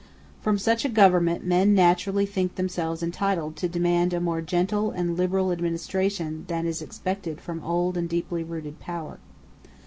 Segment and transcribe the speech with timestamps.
[0.41, 5.15] From such a government men naturally think themselves entitled to demand a more gentle and
[5.15, 9.19] liberal administration than is expected from old and deeply rooted power.